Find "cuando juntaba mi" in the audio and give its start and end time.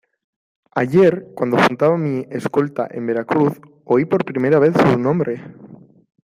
1.35-2.25